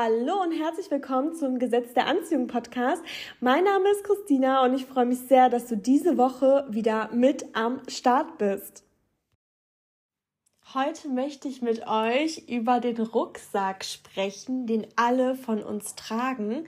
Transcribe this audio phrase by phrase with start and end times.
[0.00, 3.02] Hallo und herzlich willkommen zum Gesetz der Anziehung Podcast.
[3.40, 7.44] Mein Name ist Christina und ich freue mich sehr, dass du diese Woche wieder mit
[7.56, 8.84] am Start bist.
[10.72, 16.66] Heute möchte ich mit euch über den Rucksack sprechen, den alle von uns tragen.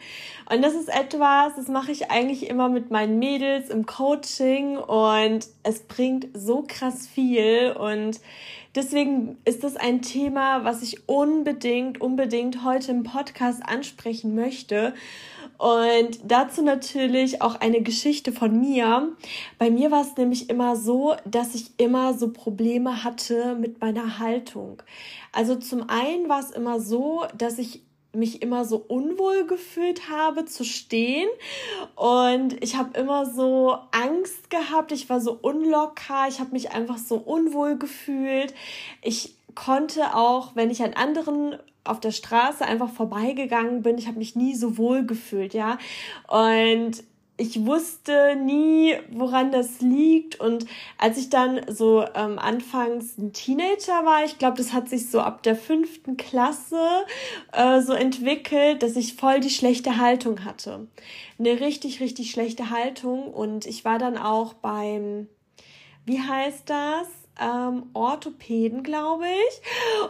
[0.51, 5.47] Und das ist etwas, das mache ich eigentlich immer mit meinen Mädels im Coaching und
[5.63, 8.19] es bringt so krass viel und
[8.75, 14.95] deswegen ist das ein Thema, was ich unbedingt, unbedingt heute im Podcast ansprechen möchte.
[15.59, 19.11] Und dazu natürlich auch eine Geschichte von mir.
[19.59, 24.19] Bei mir war es nämlich immer so, dass ich immer so Probleme hatte mit meiner
[24.19, 24.83] Haltung.
[25.33, 27.83] Also zum einen war es immer so, dass ich
[28.13, 31.29] mich immer so unwohl gefühlt habe zu stehen
[31.95, 36.99] und ich habe immer so Angst gehabt, ich war so unlocker, ich habe mich einfach
[36.99, 38.55] so unwohl gefühlt.
[39.03, 44.19] Ich konnte auch, wenn ich an anderen auf der Straße einfach vorbeigegangen bin, ich habe
[44.19, 45.79] mich nie so wohl gefühlt, ja.
[46.29, 47.03] Und
[47.41, 50.39] ich wusste nie, woran das liegt.
[50.39, 50.67] Und
[50.99, 55.21] als ich dann so ähm, anfangs ein Teenager war, ich glaube, das hat sich so
[55.21, 56.79] ab der fünften Klasse
[57.53, 60.87] äh, so entwickelt, dass ich voll die schlechte Haltung hatte.
[61.39, 63.33] Eine richtig, richtig schlechte Haltung.
[63.33, 65.27] Und ich war dann auch beim,
[66.05, 67.09] wie heißt das?
[67.41, 69.63] Ähm, Orthopäden, glaube ich.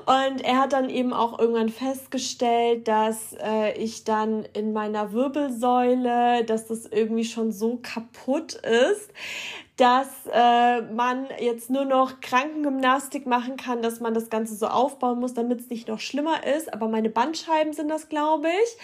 [0.06, 6.44] Und er hat dann eben auch irgendwann festgestellt, dass äh, ich dann in meiner Wirbelsäule,
[6.44, 9.10] dass das irgendwie schon so kaputt ist,
[9.76, 15.20] dass äh, man jetzt nur noch Krankengymnastik machen kann, dass man das Ganze so aufbauen
[15.20, 16.72] muss, damit es nicht noch schlimmer ist.
[16.74, 18.76] Aber meine Bandscheiben sind das, glaube ich.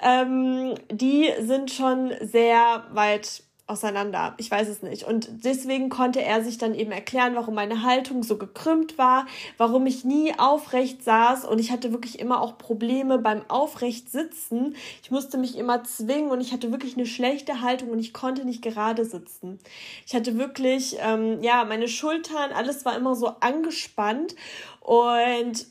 [0.00, 4.34] Ähm, die sind schon sehr weit auseinander.
[4.36, 5.04] Ich weiß es nicht.
[5.04, 9.86] Und deswegen konnte er sich dann eben erklären, warum meine Haltung so gekrümmt war, warum
[9.86, 14.74] ich nie aufrecht saß und ich hatte wirklich immer auch Probleme beim aufrecht sitzen.
[15.02, 18.44] Ich musste mich immer zwingen und ich hatte wirklich eine schlechte Haltung und ich konnte
[18.44, 19.58] nicht gerade sitzen.
[20.06, 24.34] Ich hatte wirklich, ähm, ja, meine Schultern, alles war immer so angespannt
[24.80, 25.66] und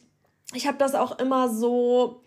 [0.53, 2.21] ich habe das auch immer so,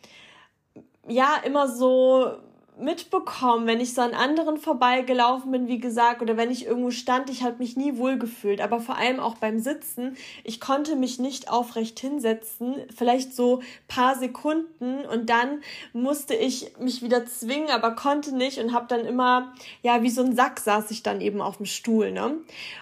[1.09, 2.37] ja, immer so
[2.79, 7.29] mitbekommen, wenn ich so an anderen vorbeigelaufen bin, wie gesagt, oder wenn ich irgendwo stand,
[7.29, 8.63] ich habe mich nie wohl gefühlt.
[8.63, 14.17] Aber vor allem auch beim Sitzen, ich konnte mich nicht aufrecht hinsetzen, vielleicht so paar
[14.17, 15.63] Sekunden und dann
[15.93, 19.53] musste ich mich wieder zwingen, aber konnte nicht und habe dann immer,
[19.83, 22.39] ja, wie so ein Sack saß ich dann eben auf dem Stuhl, ne?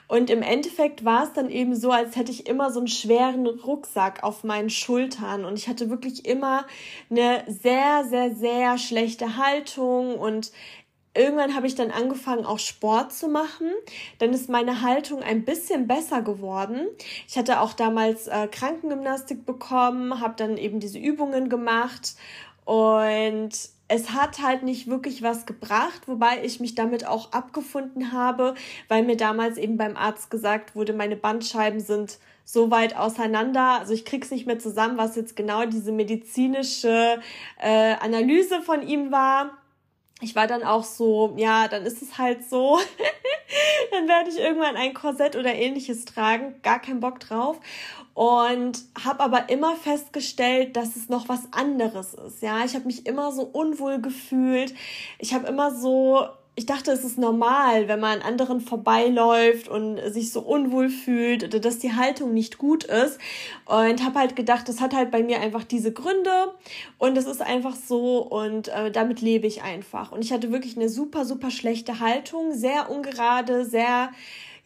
[0.06, 3.46] Und im Endeffekt war es dann eben so, als hätte ich immer so einen schweren
[3.46, 6.66] Rucksack auf meinen Schultern und ich hatte wirklich immer
[7.10, 10.52] eine sehr, sehr, sehr schlechte Haltung Haltung und
[11.14, 13.70] irgendwann habe ich dann angefangen, auch Sport zu machen.
[14.18, 16.86] Dann ist meine Haltung ein bisschen besser geworden.
[17.26, 22.14] Ich hatte auch damals äh, Krankengymnastik bekommen, habe dann eben diese Übungen gemacht
[22.64, 23.50] und
[23.92, 28.54] es hat halt nicht wirklich was gebracht, wobei ich mich damit auch abgefunden habe,
[28.86, 33.80] weil mir damals eben beim Arzt gesagt wurde, meine Bandscheiben sind so weit auseinander.
[33.80, 37.18] Also ich krieg's nicht mehr zusammen, was jetzt genau diese medizinische
[37.58, 39.59] äh, Analyse von ihm war
[40.20, 42.78] ich war dann auch so, ja, dann ist es halt so.
[43.90, 47.58] dann werde ich irgendwann ein Korsett oder ähnliches tragen, gar keinen Bock drauf.
[48.14, 52.42] Und habe aber immer festgestellt, dass es noch was anderes ist.
[52.42, 54.74] Ja, ich habe mich immer so unwohl gefühlt.
[55.18, 59.98] Ich habe immer so ich dachte, es ist normal, wenn man an anderen vorbeiläuft und
[60.12, 63.18] sich so unwohl fühlt oder dass die Haltung nicht gut ist.
[63.64, 66.54] Und habe halt gedacht, das hat halt bei mir einfach diese Gründe
[66.98, 70.12] und es ist einfach so und äh, damit lebe ich einfach.
[70.12, 74.10] Und ich hatte wirklich eine super, super schlechte Haltung, sehr ungerade, sehr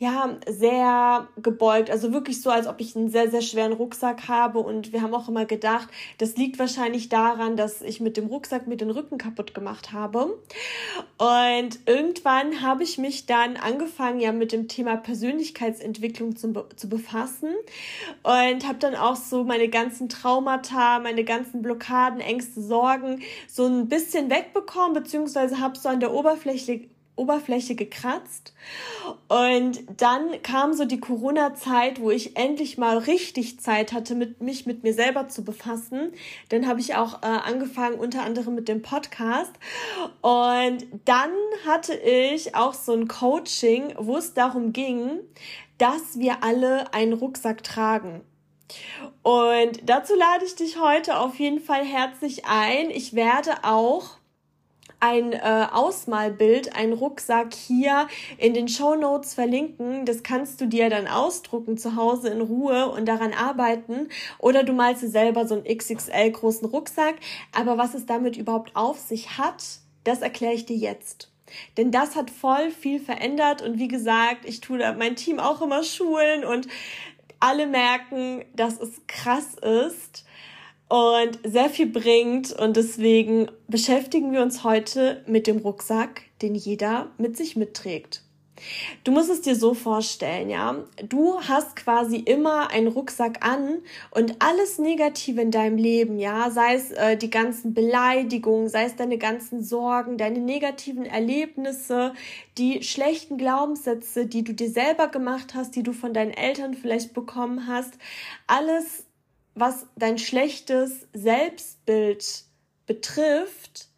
[0.05, 1.91] ja, sehr gebeugt.
[1.91, 4.59] Also wirklich so, als ob ich einen sehr, sehr schweren Rucksack habe.
[4.59, 5.89] Und wir haben auch immer gedacht,
[6.19, 10.39] das liegt wahrscheinlich daran, dass ich mit dem Rucksack mir den Rücken kaputt gemacht habe.
[11.17, 17.51] Und irgendwann habe ich mich dann angefangen, ja, mit dem Thema Persönlichkeitsentwicklung zu, zu befassen.
[18.23, 23.89] Und habe dann auch so meine ganzen Traumata, meine ganzen Blockaden, Ängste, Sorgen so ein
[23.89, 28.55] bisschen wegbekommen, beziehungsweise habe so an der Oberfläche Oberfläche gekratzt.
[29.29, 34.67] Und dann kam so die Corona-Zeit, wo ich endlich mal richtig Zeit hatte, mit, mich
[34.67, 36.13] mit mir selber zu befassen.
[36.49, 39.53] Dann habe ich auch äh, angefangen, unter anderem mit dem Podcast.
[40.23, 41.31] Und dann
[41.67, 45.21] hatte ich auch so ein Coaching, wo es darum ging,
[45.79, 48.23] dass wir alle einen Rucksack tragen.
[49.23, 52.91] Und dazu lade ich dich heute auf jeden Fall herzlich ein.
[52.91, 54.19] Ich werde auch
[55.05, 58.09] ein äh, Ausmalbild, ein Rucksack hier
[58.39, 60.07] in den Show Notes verlinken.
[60.07, 64.09] Das kannst du dir dann ausdrucken zu Hause in Ruhe und daran arbeiten.
[64.39, 67.17] Oder du malst dir selber so einen XXL großen Rucksack.
[67.53, 69.63] Aber was es damit überhaupt auf sich hat,
[70.05, 71.31] das erkläre ich dir jetzt.
[71.77, 75.61] Denn das hat voll viel verändert und wie gesagt, ich tue da mein Team auch
[75.61, 76.67] immer schulen und
[77.41, 80.25] alle merken, dass es krass ist
[80.95, 87.11] und sehr viel bringt und deswegen beschäftigen wir uns heute mit dem Rucksack, den jeder
[87.19, 88.23] mit sich mitträgt.
[89.03, 90.77] Du musst es dir so vorstellen, ja.
[91.09, 93.81] Du hast quasi immer einen Rucksack an
[94.13, 98.95] und alles Negative in deinem Leben, ja, sei es äh, die ganzen Beleidigungen, sei es
[98.95, 102.13] deine ganzen Sorgen, deine negativen Erlebnisse,
[102.57, 107.15] die schlechten Glaubenssätze, die du dir selber gemacht hast, die du von deinen Eltern vielleicht
[107.15, 107.95] bekommen hast,
[108.47, 109.07] alles,
[109.55, 112.45] was dein schlechtes Selbstbild
[112.87, 113.89] betrifft,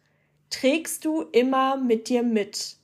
[0.49, 2.77] trägst du immer mit dir mit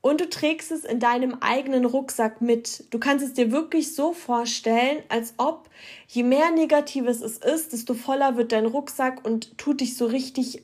[0.00, 2.84] und du trägst es in deinem eigenen Rucksack mit.
[2.90, 5.68] Du kannst es dir wirklich so vorstellen, als ob
[6.06, 10.62] je mehr Negatives es ist, desto voller wird dein Rucksack und tut dich so richtig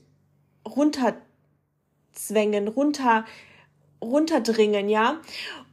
[0.67, 3.25] runterzwängen, runter,
[4.01, 5.21] runterdringen, ja.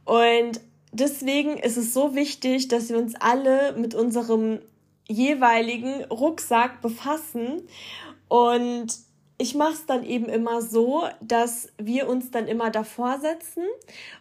[0.04, 0.60] Und
[0.90, 4.58] deswegen ist es so wichtig, dass wir uns alle mit unserem
[5.12, 7.62] jeweiligen Rucksack befassen
[8.28, 8.88] und
[9.42, 13.64] ich mache es dann eben immer so, dass wir uns dann immer davor setzen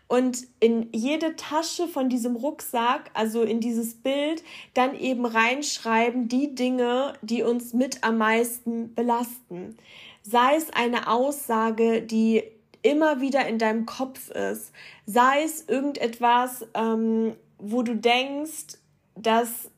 [0.07, 4.43] und in jede Tasche von diesem Rucksack, also in dieses Bild,
[4.73, 9.77] dann eben reinschreiben die Dinge, die uns mit am meisten belasten.
[10.23, 12.41] Sei es eine Aussage, die
[12.81, 14.71] immer wieder in deinem Kopf ist,
[15.05, 18.79] sei es irgendetwas, ähm, wo du denkst,
[19.15, 19.69] dass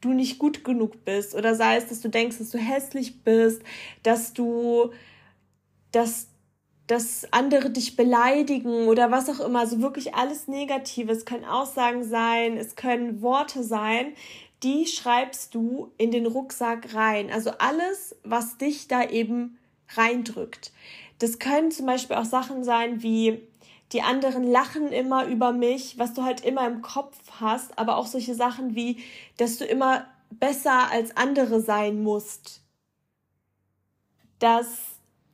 [0.00, 3.62] du nicht gut genug bist oder sei es, dass du denkst, dass du hässlich bist,
[4.02, 4.92] dass du,
[5.92, 6.28] dass,
[6.86, 11.12] dass andere dich beleidigen oder was auch immer, also wirklich alles Negative.
[11.12, 14.14] Es können Aussagen sein, es können Worte sein,
[14.62, 17.30] die schreibst du in den Rucksack rein.
[17.30, 19.58] Also alles, was dich da eben
[19.90, 20.72] reindrückt.
[21.18, 23.47] Das können zum Beispiel auch Sachen sein wie,
[23.92, 28.06] die anderen lachen immer über mich, was du halt immer im Kopf hast, aber auch
[28.06, 29.02] solche Sachen wie,
[29.36, 32.60] dass du immer besser als andere sein musst,
[34.38, 34.66] dass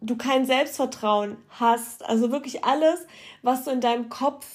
[0.01, 3.07] du kein Selbstvertrauen hast, also wirklich alles,
[3.43, 4.47] was so in deinem Kopf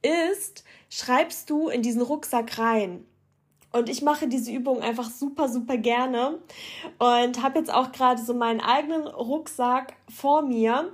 [0.00, 3.06] ist, schreibst du in diesen Rucksack rein.
[3.72, 6.38] Und ich mache diese Übung einfach super, super gerne
[6.98, 10.92] und habe jetzt auch gerade so meinen eigenen Rucksack vor mir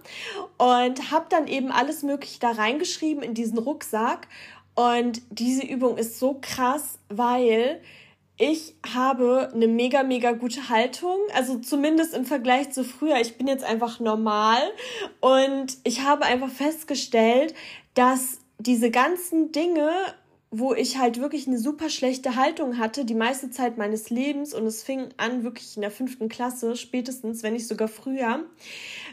[0.58, 4.28] und habe dann eben alles Mögliche da reingeschrieben in diesen Rucksack.
[4.76, 7.80] Und diese Übung ist so krass, weil
[8.36, 13.20] ich habe eine mega, mega gute Haltung, also zumindest im Vergleich zu früher.
[13.20, 14.60] Ich bin jetzt einfach normal
[15.20, 17.54] und ich habe einfach festgestellt,
[17.94, 19.90] dass diese ganzen Dinge
[20.50, 24.66] wo ich halt wirklich eine super schlechte Haltung hatte, die meiste Zeit meines Lebens und
[24.66, 28.44] es fing an wirklich in der fünften Klasse, spätestens, wenn nicht sogar früher,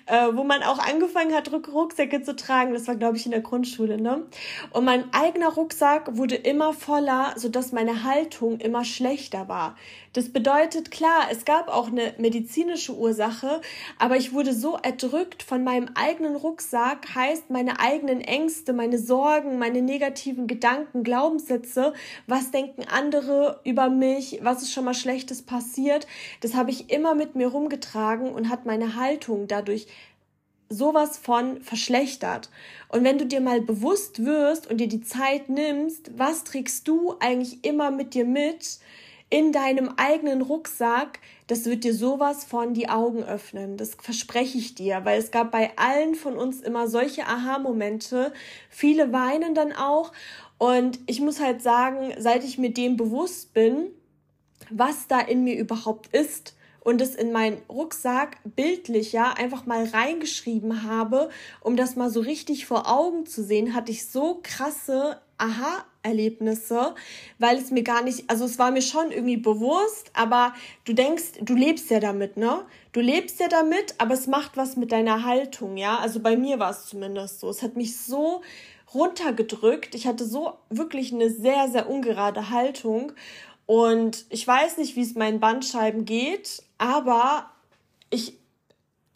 [0.07, 2.73] äh, wo man auch angefangen hat, Rucksäcke zu tragen.
[2.73, 4.25] Das war, glaube ich, in der Grundschule, ne?
[4.71, 9.75] Und mein eigener Rucksack wurde immer voller, sodass meine Haltung immer schlechter war.
[10.13, 13.59] Das bedeutet, klar, es gab auch eine medizinische Ursache,
[13.99, 19.59] aber ich wurde so erdrückt von meinem eigenen Rucksack, heißt meine eigenen Ängste, meine Sorgen,
[19.59, 21.91] meine negativen Gedanken, Glaubenssätze,
[22.27, 26.07] was denken andere über mich, was ist schon mal Schlechtes passiert,
[26.39, 29.85] das habe ich immer mit mir rumgetragen und hat meine Haltung dadurch
[30.69, 32.49] sowas von verschlechtert.
[32.89, 37.15] Und wenn du dir mal bewusst wirst und dir die Zeit nimmst, was trägst du
[37.19, 38.79] eigentlich immer mit dir mit,
[39.29, 43.75] in deinem eigenen Rucksack, das wird dir sowas von die Augen öffnen.
[43.75, 48.33] Das verspreche ich dir, weil es gab bei allen von uns immer solche Aha-Momente.
[48.69, 50.11] Viele weinen dann auch.
[50.57, 53.87] Und ich muss halt sagen, seit ich mir dem bewusst bin,
[54.69, 56.54] was da in mir überhaupt ist
[56.85, 61.29] und es in meinen Rucksack bildlich ja einfach mal reingeschrieben habe,
[61.61, 66.93] um das mal so richtig vor Augen zu sehen, hatte ich so krasse Aha-Erlebnisse,
[67.39, 70.53] weil es mir gar nicht, also es war mir schon irgendwie bewusst, aber
[70.85, 72.61] du denkst, du lebst ja damit, ne?
[72.91, 75.97] Du lebst ja damit, aber es macht was mit deiner Haltung, ja?
[75.97, 77.49] Also bei mir war es zumindest so.
[77.49, 78.43] Es hat mich so
[78.93, 79.95] runtergedrückt.
[79.95, 83.11] Ich hatte so wirklich eine sehr, sehr ungerade Haltung.
[83.65, 87.49] Und ich weiß nicht, wie es meinen Bandscheiben geht, aber
[88.09, 88.37] ich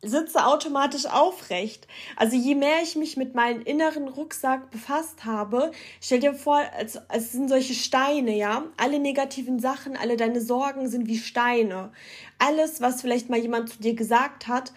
[0.01, 1.88] sitze automatisch aufrecht.
[2.15, 7.00] Also je mehr ich mich mit meinem inneren Rucksack befasst habe, stell dir vor, es,
[7.10, 8.63] es sind solche Steine, ja.
[8.77, 11.91] Alle negativen Sachen, alle deine Sorgen sind wie Steine.
[12.38, 14.72] Alles, was vielleicht mal jemand zu dir gesagt hat,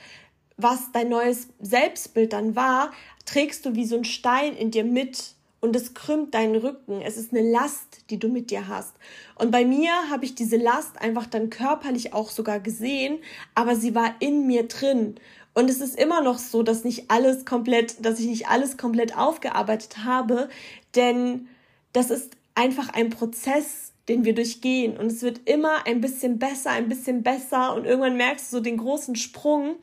[0.57, 2.93] was dein neues Selbstbild dann war,
[3.25, 7.01] trägst du wie so ein Stein in dir mit und es krümmt deinen Rücken.
[7.01, 8.95] Es ist eine Last, die du mit dir hast.
[9.37, 13.21] Und bei mir habe ich diese Last einfach dann körperlich auch sogar gesehen,
[13.55, 15.15] aber sie war in mir drin.
[15.55, 19.17] Und es ist immer noch so, dass nicht alles komplett, dass ich nicht alles komplett
[19.17, 20.49] aufgearbeitet habe,
[20.97, 21.49] denn
[21.93, 24.97] das ist einfach ein Prozess, den wir durchgehen.
[24.97, 28.63] Und es wird immer ein bisschen besser, ein bisschen besser und irgendwann merkst du so
[28.63, 29.77] den großen Sprung.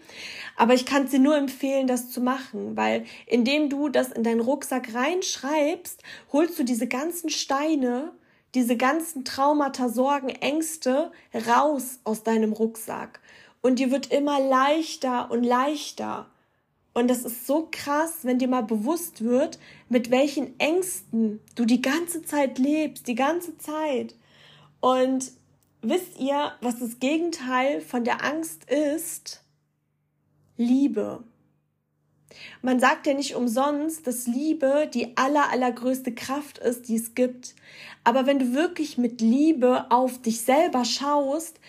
[0.57, 4.41] Aber ich kann dir nur empfehlen, das zu machen, weil indem du das in deinen
[4.41, 6.01] Rucksack reinschreibst,
[6.33, 8.11] holst du diese ganzen Steine,
[8.55, 11.11] diese ganzen Traumata, Sorgen, Ängste
[11.47, 13.21] raus aus deinem Rucksack.
[13.61, 16.27] Und dir wird immer leichter und leichter.
[16.93, 21.81] Und das ist so krass, wenn dir mal bewusst wird, mit welchen Ängsten du die
[21.81, 24.15] ganze Zeit lebst, die ganze Zeit.
[24.79, 25.31] Und
[25.81, 29.43] wisst ihr, was das Gegenteil von der Angst ist?
[30.57, 31.23] Liebe.
[32.61, 37.55] Man sagt ja nicht umsonst, dass Liebe die aller, allergrößte Kraft ist, die es gibt.
[38.03, 41.59] Aber wenn du wirklich mit Liebe auf dich selber schaust,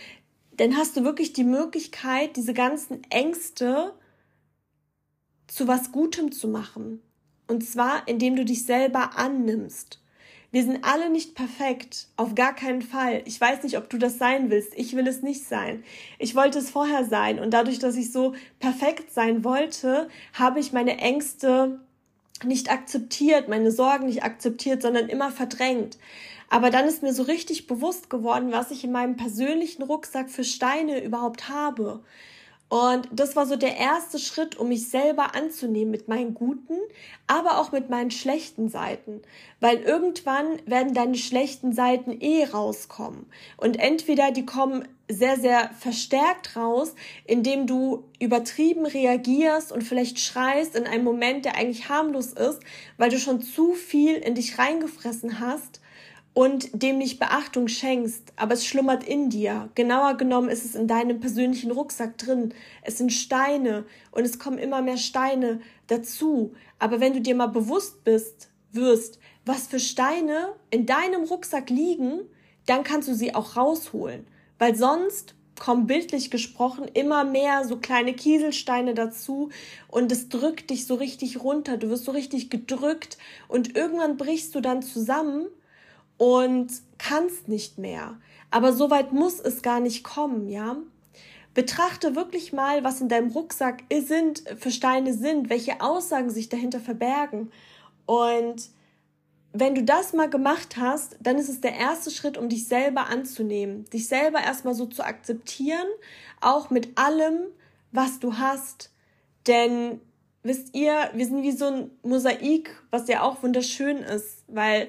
[0.57, 3.95] dann hast du wirklich die Möglichkeit, diese ganzen Ängste
[5.51, 7.03] zu was Gutem zu machen.
[7.49, 10.01] Und zwar, indem du dich selber annimmst.
[10.53, 13.23] Wir sind alle nicht perfekt, auf gar keinen Fall.
[13.25, 14.73] Ich weiß nicht, ob du das sein willst.
[14.77, 15.85] Ich will es nicht sein.
[16.19, 20.73] Ich wollte es vorher sein und dadurch, dass ich so perfekt sein wollte, habe ich
[20.73, 21.81] meine Ängste
[22.45, 25.99] nicht akzeptiert, meine Sorgen nicht akzeptiert, sondern immer verdrängt.
[26.49, 30.43] Aber dann ist mir so richtig bewusst geworden, was ich in meinem persönlichen Rucksack für
[30.43, 32.03] Steine überhaupt habe.
[32.71, 36.77] Und das war so der erste Schritt, um mich selber anzunehmen mit meinen guten,
[37.27, 39.23] aber auch mit meinen schlechten Seiten.
[39.59, 43.27] Weil irgendwann werden deine schlechten Seiten eh rauskommen.
[43.57, 50.77] Und entweder die kommen sehr, sehr verstärkt raus, indem du übertrieben reagierst und vielleicht schreist
[50.77, 52.61] in einem Moment, der eigentlich harmlos ist,
[52.97, 55.80] weil du schon zu viel in dich reingefressen hast
[56.41, 59.69] und dem nicht Beachtung schenkst, aber es schlummert in dir.
[59.75, 62.55] Genauer genommen ist es in deinem persönlichen Rucksack drin.
[62.81, 66.55] Es sind Steine und es kommen immer mehr Steine dazu.
[66.79, 72.21] Aber wenn du dir mal bewusst bist, wirst, was für Steine in deinem Rucksack liegen,
[72.65, 74.27] dann kannst du sie auch rausholen.
[74.59, 79.51] Weil sonst kommen bildlich gesprochen immer mehr so kleine Kieselsteine dazu
[79.89, 81.77] und es drückt dich so richtig runter.
[81.77, 85.47] Du wirst so richtig gedrückt und irgendwann brichst du dann zusammen
[86.21, 88.19] und kannst nicht mehr.
[88.51, 90.77] Aber so weit muss es gar nicht kommen, ja?
[91.55, 96.79] Betrachte wirklich mal, was in deinem Rucksack sind, für Steine sind, welche Aussagen sich dahinter
[96.79, 97.51] verbergen.
[98.05, 98.69] Und
[99.55, 103.07] wenn du das mal gemacht hast, dann ist es der erste Schritt, um dich selber
[103.07, 105.89] anzunehmen, dich selber erstmal so zu akzeptieren,
[106.43, 107.39] auch mit allem,
[107.93, 108.91] was du hast.
[109.47, 110.03] Denn
[110.43, 114.89] wisst ihr, wir sind wie so ein Mosaik, was ja auch wunderschön ist, weil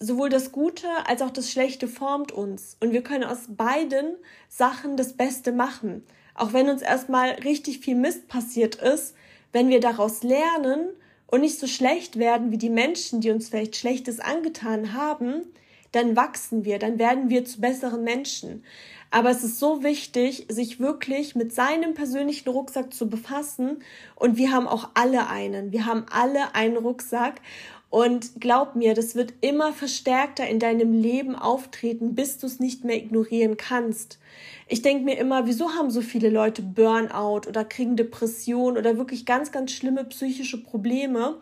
[0.00, 2.76] sowohl das Gute als auch das Schlechte formt uns.
[2.80, 4.16] Und wir können aus beiden
[4.48, 6.02] Sachen das Beste machen.
[6.34, 9.14] Auch wenn uns erstmal richtig viel Mist passiert ist,
[9.52, 10.88] wenn wir daraus lernen
[11.26, 15.42] und nicht so schlecht werden wie die Menschen, die uns vielleicht Schlechtes angetan haben,
[15.92, 18.64] dann wachsen wir, dann werden wir zu besseren Menschen.
[19.10, 23.82] Aber es ist so wichtig, sich wirklich mit seinem persönlichen Rucksack zu befassen.
[24.14, 25.72] Und wir haben auch alle einen.
[25.72, 27.40] Wir haben alle einen Rucksack.
[27.90, 32.84] Und glaub mir, das wird immer verstärkter in deinem Leben auftreten, bis du es nicht
[32.84, 34.20] mehr ignorieren kannst.
[34.68, 39.26] Ich denke mir immer, wieso haben so viele Leute Burnout oder kriegen Depression oder wirklich
[39.26, 41.40] ganz, ganz schlimme psychische Probleme?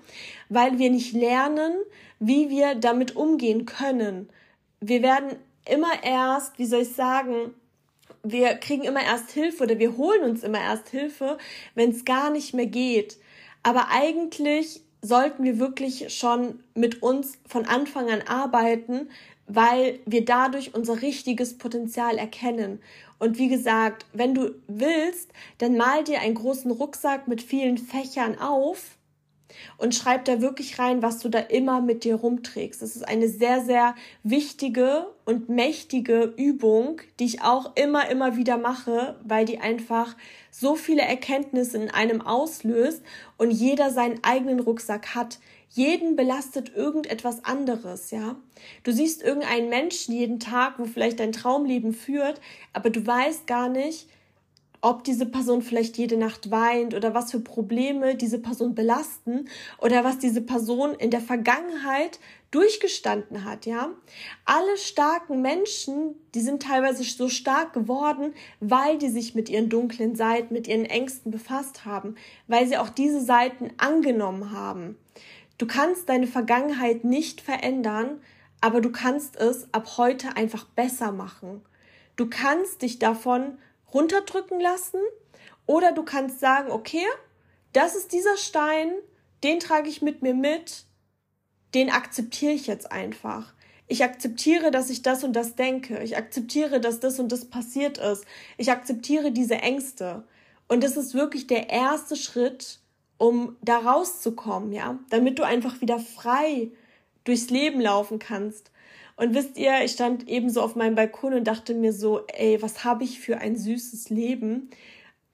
[0.48, 1.74] Weil wir nicht lernen,
[2.18, 4.30] wie wir damit umgehen können.
[4.80, 5.36] Wir werden
[5.70, 7.52] immer erst, wie soll ich sagen,
[8.22, 11.36] wir kriegen immer erst Hilfe oder wir holen uns immer erst Hilfe,
[11.74, 13.18] wenn es gar nicht mehr geht.
[13.62, 19.08] Aber eigentlich sollten wir wirklich schon mit uns von Anfang an arbeiten,
[19.46, 22.80] weil wir dadurch unser richtiges Potenzial erkennen.
[23.18, 28.38] Und wie gesagt, wenn du willst, dann mal dir einen großen Rucksack mit vielen Fächern
[28.38, 28.97] auf
[29.76, 32.82] und schreib da wirklich rein, was du da immer mit dir rumträgst.
[32.82, 38.58] Das ist eine sehr, sehr wichtige und mächtige Übung, die ich auch immer, immer wieder
[38.58, 40.16] mache, weil die einfach
[40.50, 43.02] so viele Erkenntnisse in einem auslöst
[43.36, 45.38] und jeder seinen eigenen Rucksack hat.
[45.70, 48.36] Jeden belastet irgendetwas anderes, ja.
[48.84, 52.40] Du siehst irgendeinen Menschen jeden Tag, wo vielleicht dein Traumleben führt,
[52.72, 54.08] aber du weißt gar nicht,
[54.80, 60.04] ob diese Person vielleicht jede Nacht weint oder was für Probleme diese Person belasten oder
[60.04, 62.20] was diese Person in der Vergangenheit
[62.50, 63.90] durchgestanden hat, ja.
[64.44, 70.16] Alle starken Menschen, die sind teilweise so stark geworden, weil die sich mit ihren dunklen
[70.16, 72.14] Seiten, mit ihren Ängsten befasst haben,
[72.46, 74.96] weil sie auch diese Seiten angenommen haben.
[75.58, 78.20] Du kannst deine Vergangenheit nicht verändern,
[78.60, 81.62] aber du kannst es ab heute einfach besser machen.
[82.16, 83.58] Du kannst dich davon
[83.92, 85.00] runterdrücken lassen
[85.66, 87.04] oder du kannst sagen, okay,
[87.72, 88.92] das ist dieser Stein,
[89.42, 90.84] den trage ich mit mir mit,
[91.74, 93.52] den akzeptiere ich jetzt einfach.
[93.86, 96.02] Ich akzeptiere, dass ich das und das denke.
[96.02, 98.24] Ich akzeptiere, dass das und das passiert ist.
[98.58, 100.24] Ich akzeptiere diese Ängste.
[100.68, 102.80] Und das ist wirklich der erste Schritt,
[103.16, 106.70] um da rauszukommen, ja, damit du einfach wieder frei
[107.24, 108.70] durchs Leben laufen kannst.
[109.18, 112.62] Und wisst ihr, ich stand eben so auf meinem Balkon und dachte mir so, ey,
[112.62, 114.70] was habe ich für ein süßes Leben?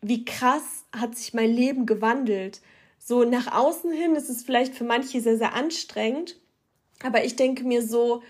[0.00, 2.60] Wie krass hat sich mein Leben gewandelt.
[2.98, 6.36] So nach außen hin ist es vielleicht für manche sehr, sehr anstrengend.
[7.02, 8.22] Aber ich denke mir so,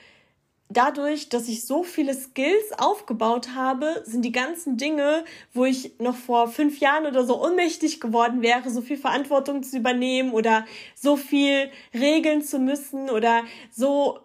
[0.68, 6.16] dadurch, dass ich so viele Skills aufgebaut habe, sind die ganzen Dinge, wo ich noch
[6.16, 10.64] vor fünf Jahren oder so ohnmächtig geworden wäre, so viel Verantwortung zu übernehmen oder
[10.96, 14.18] so viel regeln zu müssen oder so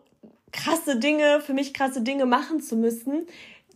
[0.51, 3.27] krasse Dinge, für mich krasse Dinge machen zu müssen,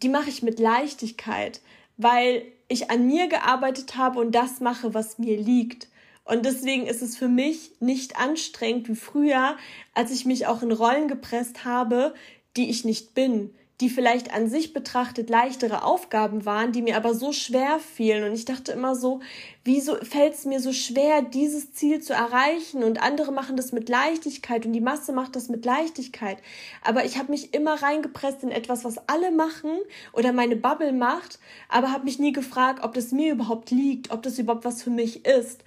[0.02, 1.62] die mache ich mit Leichtigkeit,
[1.98, 5.88] weil ich an mir gearbeitet habe und das mache, was mir liegt.
[6.26, 9.58] Und deswegen ist es für mich nicht anstrengend wie früher,
[9.94, 12.14] als ich mich auch in Rollen gepresst habe,
[12.56, 13.54] die ich nicht bin
[13.84, 18.24] die vielleicht an sich betrachtet leichtere Aufgaben waren, die mir aber so schwer fielen.
[18.24, 19.20] Und ich dachte immer so,
[19.66, 22.82] wieso fällt es mir so schwer, dieses Ziel zu erreichen?
[22.82, 26.38] Und andere machen das mit Leichtigkeit und die Masse macht das mit Leichtigkeit.
[26.82, 29.72] Aber ich habe mich immer reingepresst in etwas, was alle machen
[30.14, 34.24] oder meine Bubble macht, aber habe mich nie gefragt, ob das mir überhaupt liegt, ob
[34.24, 35.62] das überhaupt was für mich ist.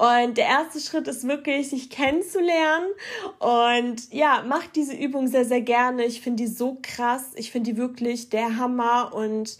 [0.00, 2.86] Und der erste Schritt ist wirklich, sich kennenzulernen.
[3.38, 6.06] Und ja, mach diese Übung sehr, sehr gerne.
[6.06, 7.32] Ich finde die so krass.
[7.34, 9.12] Ich finde die wirklich der Hammer.
[9.12, 9.58] Und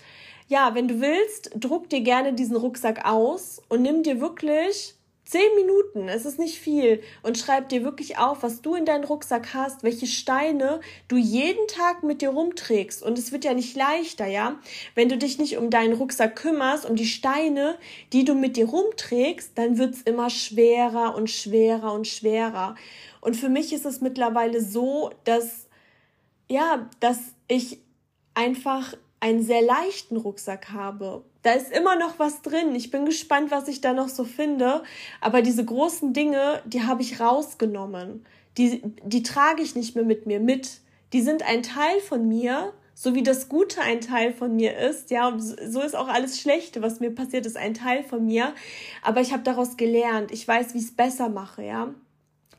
[0.49, 4.95] ja, wenn du willst, druck dir gerne diesen Rucksack aus und nimm dir wirklich
[5.31, 7.05] Zehn Minuten, es ist nicht viel.
[7.23, 11.69] Und schreib dir wirklich auf, was du in deinen Rucksack hast, welche Steine du jeden
[11.69, 13.01] Tag mit dir rumträgst.
[13.01, 14.59] Und es wird ja nicht leichter, ja?
[14.97, 17.78] Wenn du dich nicht um deinen Rucksack kümmerst, um die Steine,
[18.13, 22.75] die du mit dir rumträgst, dann wird's immer schwerer und schwerer und schwerer.
[23.21, 25.69] Und für mich ist es mittlerweile so, dass,
[26.49, 27.78] ja, dass ich
[28.35, 31.23] einfach einen sehr leichten Rucksack habe.
[31.43, 32.75] Da ist immer noch was drin.
[32.75, 34.83] Ich bin gespannt, was ich da noch so finde.
[35.21, 38.25] Aber diese großen Dinge, die habe ich rausgenommen.
[38.59, 40.80] Die, die trage ich nicht mehr mit mir mit.
[41.13, 45.11] Die sind ein Teil von mir, so wie das Gute ein Teil von mir ist.
[45.11, 48.54] Ja, so ist auch alles Schlechte, was mir passiert, ist ein Teil von mir.
[49.02, 50.30] Aber ich habe daraus gelernt.
[50.33, 51.95] Ich weiß, wie ich es besser mache, ja.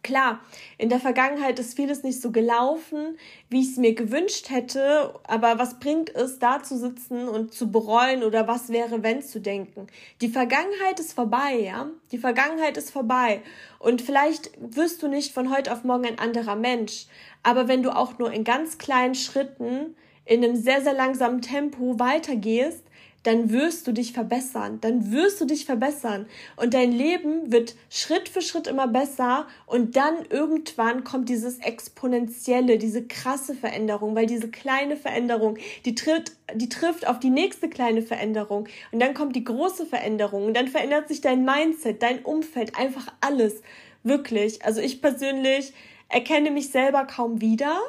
[0.03, 0.39] Klar,
[0.79, 3.17] in der Vergangenheit ist vieles nicht so gelaufen,
[3.49, 7.71] wie ich es mir gewünscht hätte, aber was bringt es, da zu sitzen und zu
[7.71, 9.85] bereuen oder was wäre, wenn zu denken?
[10.21, 11.89] Die Vergangenheit ist vorbei, ja?
[12.11, 13.41] Die Vergangenheit ist vorbei.
[13.77, 17.05] Und vielleicht wirst du nicht von heute auf morgen ein anderer Mensch,
[17.43, 21.99] aber wenn du auch nur in ganz kleinen Schritten in einem sehr, sehr langsamen Tempo
[21.99, 22.83] weitergehst,
[23.23, 28.29] dann wirst du dich verbessern, dann wirst du dich verbessern und dein Leben wird Schritt
[28.29, 34.49] für Schritt immer besser und dann irgendwann kommt dieses exponentielle, diese krasse Veränderung, weil diese
[34.49, 39.43] kleine Veränderung, die tritt, die trifft auf die nächste kleine Veränderung und dann kommt die
[39.43, 43.61] große Veränderung und dann verändert sich dein Mindset, dein Umfeld, einfach alles.
[44.03, 44.65] Wirklich.
[44.65, 45.73] Also ich persönlich
[46.09, 47.79] erkenne mich selber kaum wieder,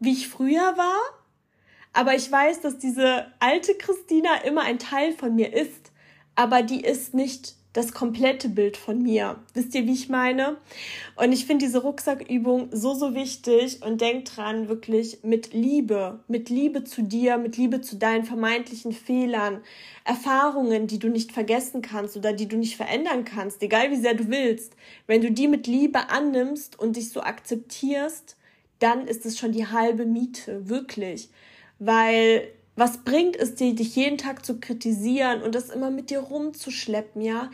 [0.00, 1.17] wie ich früher war
[1.92, 5.92] aber ich weiß, dass diese alte Christina immer ein Teil von mir ist,
[6.34, 9.36] aber die ist nicht das komplette Bild von mir.
[9.54, 10.56] Wisst ihr, wie ich meine?
[11.16, 16.50] Und ich finde diese Rucksackübung so, so wichtig und denk dran, wirklich mit Liebe, mit
[16.50, 19.60] Liebe zu dir, mit Liebe zu deinen vermeintlichen Fehlern,
[20.04, 24.14] Erfahrungen, die du nicht vergessen kannst oder die du nicht verändern kannst, egal wie sehr
[24.14, 24.74] du willst.
[25.06, 28.36] Wenn du die mit Liebe annimmst und dich so akzeptierst,
[28.78, 31.28] dann ist es schon die halbe Miete, wirklich
[31.78, 36.20] weil was bringt es dir, dich jeden Tag zu kritisieren und das immer mit dir
[36.20, 37.50] rumzuschleppen, ja?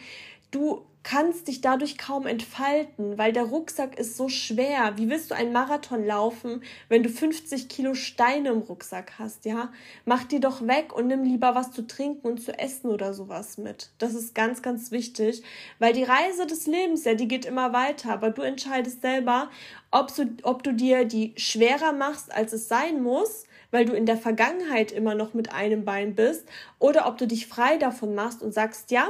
[0.50, 4.94] Du kannst dich dadurch kaum entfalten, weil der Rucksack ist so schwer.
[4.96, 9.70] Wie willst du einen Marathon laufen, wenn du 50 Kilo Steine im Rucksack hast, ja?
[10.06, 13.58] Mach die doch weg und nimm lieber was zu trinken und zu essen oder sowas
[13.58, 13.90] mit.
[13.98, 15.42] Das ist ganz, ganz wichtig,
[15.78, 19.50] weil die Reise des Lebens, ja, die geht immer weiter, aber du entscheidest selber,
[19.90, 24.06] ob du, ob du dir die schwerer machst, als es sein muss, weil du in
[24.06, 26.46] der Vergangenheit immer noch mit einem Bein bist,
[26.78, 29.08] oder ob du dich frei davon machst und sagst, ja,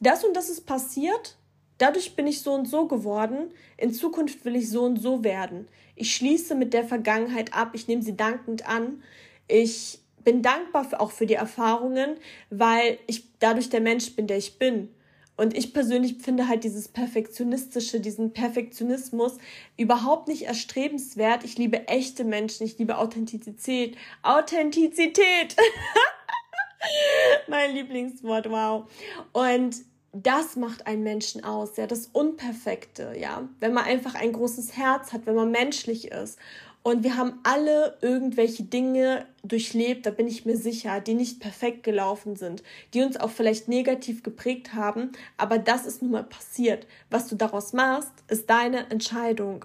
[0.00, 1.36] das und das ist passiert,
[1.78, 5.68] dadurch bin ich so und so geworden, in Zukunft will ich so und so werden.
[5.94, 9.00] Ich schließe mit der Vergangenheit ab, ich nehme sie dankend an,
[9.46, 12.16] ich bin dankbar für, auch für die Erfahrungen,
[12.50, 14.88] weil ich dadurch der Mensch bin, der ich bin.
[15.36, 19.38] Und ich persönlich finde halt dieses Perfektionistische, diesen Perfektionismus
[19.76, 21.44] überhaupt nicht erstrebenswert.
[21.44, 23.96] Ich liebe echte Menschen, ich liebe Authentizität.
[24.22, 25.56] Authentizität!
[27.48, 28.88] mein Lieblingswort, wow.
[29.32, 29.76] Und
[30.12, 33.48] das macht einen Menschen aus, ja, das Unperfekte, ja.
[33.58, 36.38] Wenn man einfach ein großes Herz hat, wenn man menschlich ist.
[36.86, 41.82] Und wir haben alle irgendwelche Dinge durchlebt, da bin ich mir sicher, die nicht perfekt
[41.82, 46.86] gelaufen sind, die uns auch vielleicht negativ geprägt haben, aber das ist nun mal passiert.
[47.08, 49.64] Was du daraus machst, ist deine Entscheidung.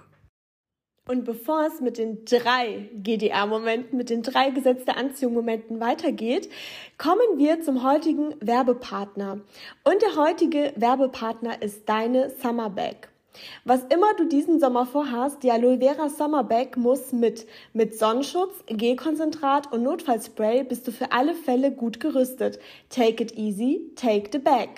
[1.06, 6.48] Und bevor es mit den drei GDR-Momenten, mit den drei Gesetz der Anziehung-Momenten weitergeht,
[6.96, 9.40] kommen wir zum heutigen Werbepartner.
[9.84, 13.09] Und der heutige Werbepartner ist deine Summer Bag.
[13.64, 17.46] Was immer du diesen Sommer vorhast, die Aloe Vera Summer Bag muss mit.
[17.72, 22.58] Mit Sonnenschutz, Gelkonzentrat und Notfallspray bist du für alle Fälle gut gerüstet.
[22.88, 24.68] Take it easy, take the bag.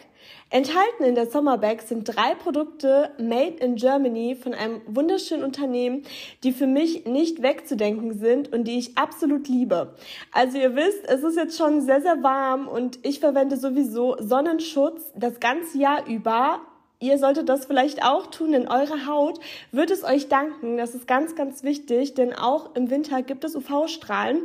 [0.50, 6.04] Enthalten in der Summer Bag sind drei Produkte made in Germany von einem wunderschönen Unternehmen,
[6.44, 9.94] die für mich nicht wegzudenken sind und die ich absolut liebe.
[10.30, 15.10] Also ihr wisst, es ist jetzt schon sehr, sehr warm und ich verwende sowieso Sonnenschutz
[15.14, 16.60] das ganze Jahr über
[17.02, 19.40] Ihr solltet das vielleicht auch tun, denn eure Haut
[19.72, 20.76] wird es euch danken.
[20.76, 24.40] Das ist ganz, ganz wichtig, denn auch im Winter gibt es UV-Strahlen.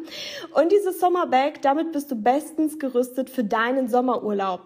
[0.55, 4.61] Und diese Sommerbag, damit bist du bestens gerüstet für deinen Sommerurlaub.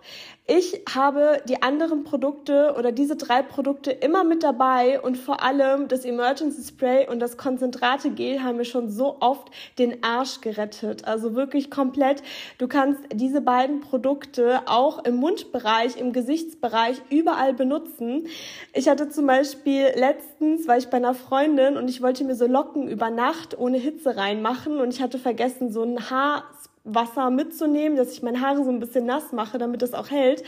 [0.54, 5.88] Ich habe die anderen Produkte oder diese drei Produkte immer mit dabei und vor allem
[5.88, 11.08] das Emergency Spray und das Konzentrate Gel haben mir schon so oft den Arsch gerettet.
[11.08, 12.22] Also wirklich komplett.
[12.58, 18.28] Du kannst diese beiden Produkte auch im Mundbereich, im Gesichtsbereich überall benutzen.
[18.74, 22.46] Ich hatte zum Beispiel letztens, war ich bei einer Freundin und ich wollte mir so
[22.46, 26.44] Locken über Nacht ohne Hitze reinmachen und ich hatte vergessen, so ein Haar
[26.84, 30.44] Wasser mitzunehmen, dass ich meine Haare so ein bisschen nass mache, damit es auch hält.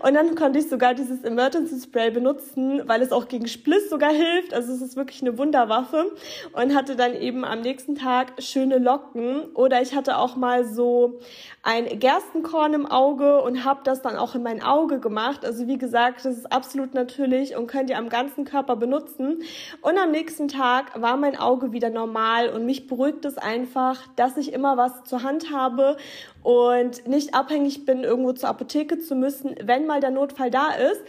[0.00, 4.12] Und dann konnte ich sogar dieses Emergency Spray benutzen, weil es auch gegen Spliss sogar
[4.12, 4.52] hilft.
[4.52, 6.12] Also es ist wirklich eine Wunderwaffe.
[6.52, 9.44] Und hatte dann eben am nächsten Tag schöne Locken.
[9.54, 11.20] Oder ich hatte auch mal so
[11.62, 15.46] ein Gerstenkorn im Auge und habe das dann auch in mein Auge gemacht.
[15.46, 19.42] Also wie gesagt, das ist absolut natürlich und könnt ihr am ganzen Körper benutzen.
[19.80, 24.36] Und am nächsten Tag war mein Auge wieder normal und mich beruhigt es einfach, dass
[24.36, 25.96] ich immer was zur Hand habe habe
[26.42, 31.02] und nicht abhängig bin, irgendwo zur Apotheke zu müssen, wenn mal der Notfall da ist.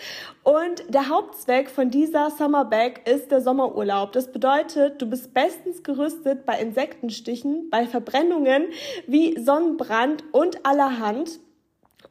[0.43, 4.11] Und der Hauptzweck von dieser Summer Bag ist der Sommerurlaub.
[4.11, 8.65] Das bedeutet, du bist bestens gerüstet bei Insektenstichen, bei Verbrennungen
[9.07, 11.39] wie Sonnenbrand und allerhand.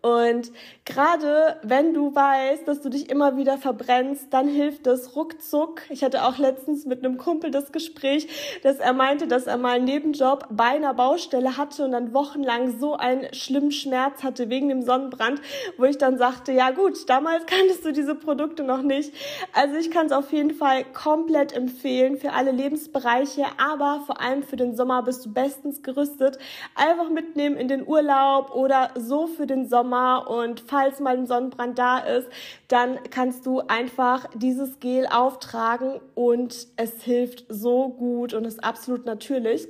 [0.00, 0.52] Und
[0.84, 5.82] gerade wenn du weißt, dass du dich immer wieder verbrennst, dann hilft es ruckzuck.
[5.90, 8.28] Ich hatte auch letztens mit einem Kumpel das Gespräch,
[8.62, 12.78] dass er meinte, dass er mal einen Nebenjob bei einer Baustelle hatte und dann wochenlang
[12.78, 15.40] so einen schlimmen Schmerz hatte wegen dem Sonnenbrand,
[15.78, 19.12] wo ich dann sagte, ja gut, damals kanntest du diese Produkte noch nicht.
[19.52, 24.44] Also ich kann es auf jeden Fall komplett empfehlen für alle Lebensbereiche, aber vor allem
[24.44, 26.38] für den Sommer bist du bestens gerüstet.
[26.76, 31.27] Einfach mitnehmen in den Urlaub oder so für den Sommer Sommer und falls mal ein
[31.27, 32.29] Sonnenbrand da ist,
[32.68, 39.07] dann kannst du einfach dieses Gel auftragen und es hilft so gut und ist absolut
[39.07, 39.66] natürlich.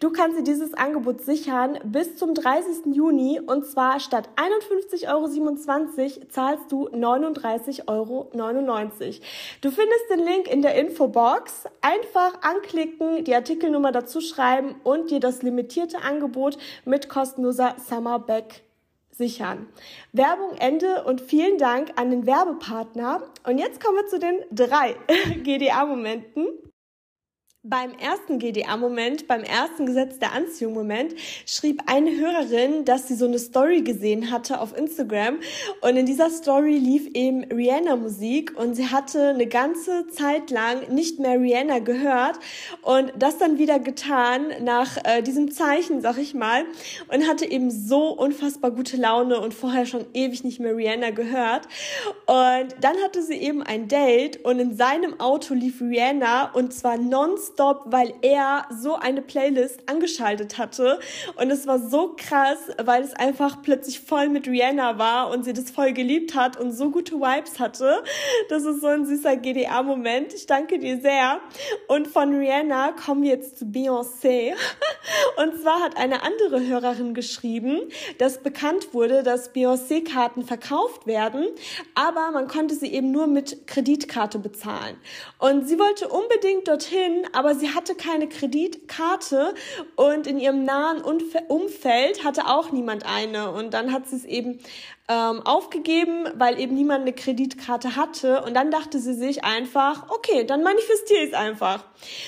[0.00, 2.94] Du kannst dir dieses Angebot sichern bis zum 30.
[2.94, 8.30] Juni und zwar statt 51,27 Euro zahlst du 39,99 Euro.
[9.60, 11.64] Du findest den Link in der Infobox.
[11.82, 18.62] Einfach anklicken, die Artikelnummer dazu schreiben und dir das limitierte Angebot mit kostenloser Summer Back
[19.20, 19.66] sichern.
[20.12, 23.22] Werbung Ende und vielen Dank an den Werbepartner.
[23.46, 24.96] Und jetzt kommen wir zu den drei
[25.44, 26.46] GDA-Momenten.
[27.62, 33.38] Beim ersten GDA-Moment, beim ersten Gesetz der Anziehung-Moment, schrieb eine Hörerin, dass sie so eine
[33.38, 35.40] Story gesehen hatte auf Instagram.
[35.82, 41.18] Und in dieser Story lief eben Rihanna-Musik und sie hatte eine ganze Zeit lang nicht
[41.18, 42.38] mehr Rihanna gehört
[42.80, 46.64] und das dann wieder getan nach äh, diesem Zeichen, sag ich mal,
[47.12, 51.68] und hatte eben so unfassbar gute Laune und vorher schon ewig nicht mehr Rihanna gehört.
[52.24, 56.96] Und dann hatte sie eben ein Date und in seinem Auto lief Rihanna und zwar
[56.96, 60.98] nonstop nonstop, weil er so eine Playlist angeschaltet hatte.
[61.36, 65.52] Und es war so krass, weil es einfach plötzlich voll mit Rihanna war und sie
[65.52, 68.02] das voll geliebt hat und so gute Vibes hatte.
[68.48, 70.34] Das ist so ein süßer GDA-Moment.
[70.34, 71.40] Ich danke dir sehr.
[71.88, 74.54] Und von Rihanna kommen wir jetzt zu Beyoncé.
[75.36, 77.80] Und zwar hat eine andere Hörerin geschrieben,
[78.18, 81.48] dass bekannt wurde, dass Beyoncé-Karten verkauft werden,
[81.94, 84.96] aber man konnte sie eben nur mit Kreditkarte bezahlen.
[85.38, 89.54] Und sie wollte unbedingt dorthin, aber sie hatte keine Kreditkarte
[89.96, 93.50] und in ihrem nahen Umfeld hatte auch niemand eine.
[93.50, 94.58] Und dann hat sie es eben
[95.10, 98.42] ähm, aufgegeben, weil eben niemand eine Kreditkarte hatte.
[98.42, 101.84] Und dann dachte sie sich einfach, okay, dann manifestiere ich es einfach.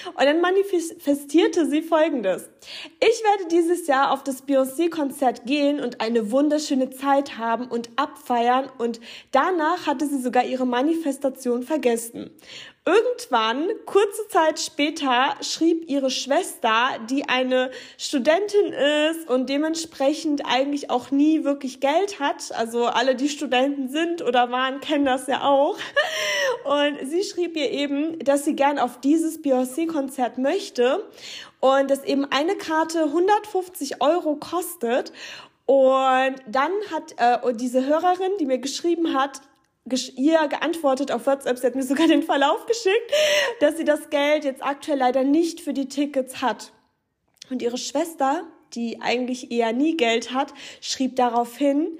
[0.07, 2.51] Und dann manifestierte sie Folgendes.
[2.99, 8.69] Ich werde dieses Jahr auf das Beyoncé-Konzert gehen und eine wunderschöne Zeit haben und abfeiern.
[8.79, 12.31] Und danach hatte sie sogar ihre Manifestation vergessen.
[12.85, 21.13] Irgendwann, kurze Zeit später, schrieb ihre Schwester, die eine Studentin ist und dementsprechend eigentlich auch
[21.13, 22.51] nie wirklich Geld hat.
[22.51, 25.79] Also alle, die Studenten sind oder waren, kennen das ja auch.
[26.65, 31.09] Und sie schrieb ihr eben, dass sie gern auf dieses Beyoncé-Konzert möchte
[31.61, 35.13] und dass eben eine Karte 150 Euro kostet.
[35.67, 39.41] Und dann hat äh, diese Hörerin, die mir geschrieben hat,
[40.17, 43.13] ihr geantwortet auf WhatsApp, sie hat mir sogar den Verlauf geschickt,
[43.61, 46.73] dass sie das Geld jetzt aktuell leider nicht für die Tickets hat.
[47.51, 51.99] Und ihre Schwester, die eigentlich eher nie Geld hat, schrieb daraufhin,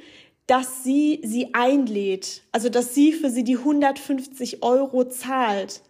[0.53, 5.81] dass sie sie einlädt, also dass sie für sie die 150 Euro zahlt.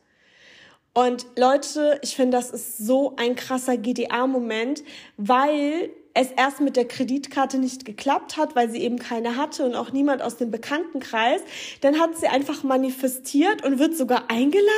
[0.95, 4.85] Und Leute, ich finde, das ist so ein krasser GDA-Moment,
[5.17, 9.75] weil es erst mit der Kreditkarte nicht geklappt hat, weil sie eben keine hatte und
[9.75, 11.41] auch niemand aus dem Bekanntenkreis,
[11.81, 14.69] dann hat sie einfach manifestiert und wird sogar eingeladen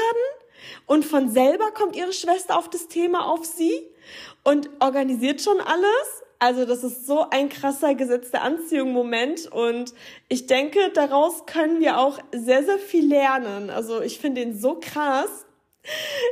[0.87, 3.83] und von selber kommt ihre Schwester auf das Thema auf sie
[4.45, 6.24] und organisiert schon alles.
[6.45, 9.95] Also das ist so ein krasser Gesetz der Anziehung Moment und
[10.29, 13.71] ich denke, daraus können wir auch sehr, sehr viel lernen.
[13.71, 15.47] Also ich finde ihn so krass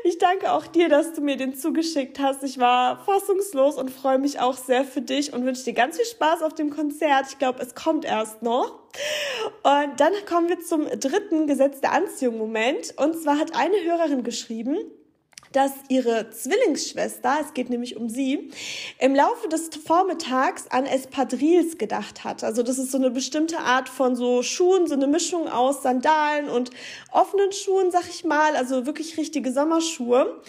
[0.04, 2.42] ich danke auch dir, dass du mir den zugeschickt hast.
[2.42, 6.06] Ich war fassungslos und freue mich auch sehr für dich und wünsche dir ganz viel
[6.06, 7.26] Spaß auf dem Konzert.
[7.28, 8.78] Ich glaube, es kommt erst noch.
[9.62, 12.94] Und dann kommen wir zum dritten Gesetz der Anziehung Moment.
[12.96, 14.78] Und zwar hat eine Hörerin geschrieben,
[15.52, 18.50] dass ihre Zwillingsschwester, es geht nämlich um sie,
[18.98, 22.44] im Laufe des Vormittags an Espadrilles gedacht hat.
[22.44, 26.48] Also das ist so eine bestimmte Art von so Schuhen, so eine Mischung aus Sandalen
[26.48, 26.70] und
[27.10, 30.40] offenen Schuhen, sag ich mal, also wirklich richtige Sommerschuhe.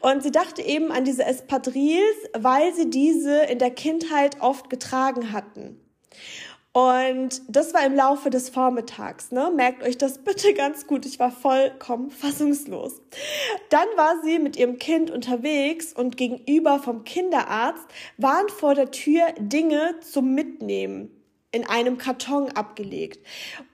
[0.00, 5.32] Und sie dachte eben an diese Espadrilles, weil sie diese in der Kindheit oft getragen
[5.32, 5.80] hatten.
[6.78, 9.32] Und das war im Laufe des Vormittags.
[9.32, 9.50] Ne?
[9.52, 11.06] Merkt euch das bitte ganz gut.
[11.06, 13.02] Ich war vollkommen fassungslos.
[13.68, 17.84] Dann war sie mit ihrem Kind unterwegs und gegenüber vom Kinderarzt
[18.16, 21.10] waren vor der Tür Dinge zum Mitnehmen
[21.50, 23.26] in einem Karton abgelegt.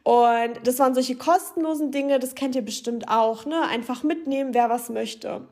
[0.03, 3.69] Und das waren solche kostenlosen Dinge, das kennt ihr bestimmt auch, ne?
[3.69, 5.47] Einfach mitnehmen, wer was möchte.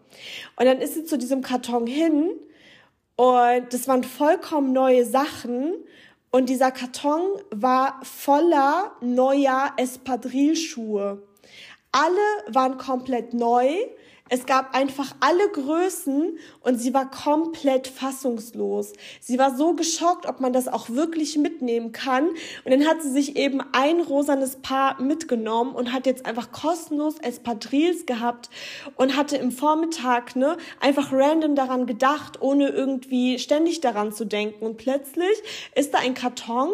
[0.56, 2.30] Und dann ist sie zu diesem Karton hin
[3.16, 5.74] und das waren vollkommen neue Sachen
[6.32, 11.22] und dieser Karton war voller neuer Espadrille-Schuhe.
[11.92, 13.68] Alle waren komplett neu
[14.32, 18.94] es gab einfach alle Größen und sie war komplett fassungslos.
[19.20, 22.30] Sie war so geschockt, ob man das auch wirklich mitnehmen kann.
[22.64, 27.18] Und dann hat sie sich eben ein rosanes Paar mitgenommen und hat jetzt einfach kostenlos
[27.18, 28.48] Espadrilles gehabt
[28.96, 34.64] und hatte im Vormittag ne, einfach random daran gedacht, ohne irgendwie ständig daran zu denken.
[34.64, 35.42] Und plötzlich
[35.74, 36.70] ist da ein Karton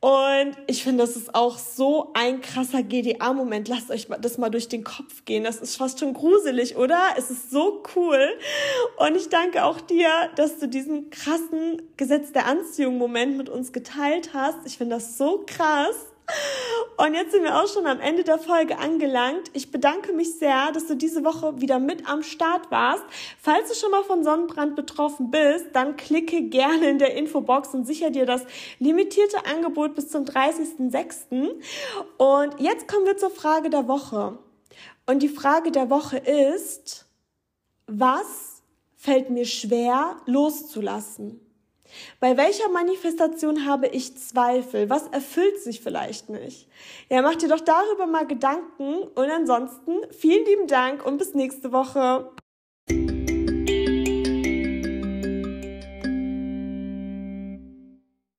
[0.00, 3.66] und ich finde, das ist auch so ein krasser GDA-Moment.
[3.66, 5.42] Lasst euch das mal durch den Kopf gehen.
[5.42, 7.00] Das ist fast schon gruselig, oder?
[7.16, 8.28] Es ist so cool.
[8.98, 14.34] Und ich danke auch dir, dass du diesen krassen Gesetz der Anziehung-Moment mit uns geteilt
[14.34, 14.58] hast.
[14.66, 15.96] Ich finde das so krass.
[16.98, 19.50] Und jetzt sind wir auch schon am Ende der Folge angelangt.
[19.52, 23.04] Ich bedanke mich sehr, dass du diese Woche wieder mit am Start warst.
[23.40, 27.86] Falls du schon mal von Sonnenbrand betroffen bist, dann klicke gerne in der Infobox und
[27.86, 28.42] sicher dir das
[28.80, 31.54] limitierte Angebot bis zum 30.06.
[32.16, 34.36] Und jetzt kommen wir zur Frage der Woche.
[35.06, 37.06] Und die Frage der Woche ist,
[37.86, 38.60] was
[38.96, 41.47] fällt mir schwer loszulassen?
[42.20, 44.90] Bei welcher Manifestation habe ich Zweifel?
[44.90, 46.68] Was erfüllt sich vielleicht nicht?
[47.08, 51.72] Ja, mach dir doch darüber mal Gedanken und ansonsten vielen lieben Dank und bis nächste
[51.72, 52.30] Woche.